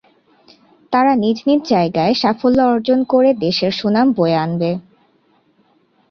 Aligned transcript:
তাঁরা 0.93 1.13
নিজ 1.15 1.37
নিজ 1.47 1.61
জায়গায় 1.69 2.13
সাফল্য 2.13 2.59
অর্জন 2.65 2.99
করে 3.03 3.29
দেশের 3.39 3.71
সুনাম 3.71 4.07
বয়ে 4.11 4.37
আনবে। 4.37 4.71